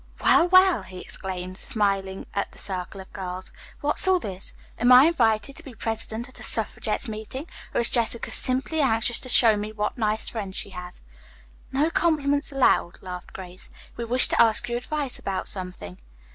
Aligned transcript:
"Well, 0.19 0.47
well!" 0.47 0.81
he 0.81 0.97
exclaimed, 0.97 1.59
smiling 1.59 2.25
at 2.33 2.51
the 2.51 2.57
circle 2.57 3.01
of 3.01 3.13
girls. 3.13 3.53
"What's 3.81 4.07
all 4.07 4.17
this? 4.17 4.55
Am 4.79 4.91
I 4.91 5.03
invited 5.05 5.55
to 5.57 5.63
be 5.63 5.75
present 5.75 6.27
at 6.27 6.39
a 6.39 6.43
suffragette's 6.43 7.07
meeting 7.07 7.45
or 7.71 7.81
is 7.81 7.89
Jessica 7.91 8.31
simply 8.31 8.81
anxious 8.81 9.19
to 9.19 9.29
show 9.29 9.55
me 9.55 9.71
what 9.71 9.99
nice 9.99 10.27
friends 10.27 10.57
she 10.57 10.71
has?" 10.71 11.01
"No 11.71 11.91
compliments 11.91 12.51
allowed," 12.51 12.97
laughed 13.03 13.33
Grace. 13.33 13.69
"We 13.95 14.03
wish 14.05 14.27
to 14.29 14.41
ask 14.41 14.67
your 14.67 14.79
advice 14.79 15.19
about 15.19 15.47
something." 15.47 15.99